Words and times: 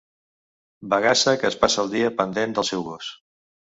Bagassa 0.93 1.33
que 1.43 1.49
es 1.51 1.57
passa 1.65 1.81
el 1.85 1.91
dia 1.93 2.11
pendent 2.23 2.57
del 2.59 2.69
seu 2.71 2.87
gos. 2.89 3.13